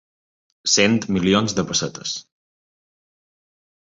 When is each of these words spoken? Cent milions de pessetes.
Cent 0.75 0.95
milions 1.17 1.55
de 1.59 1.65
pessetes. 1.71 2.13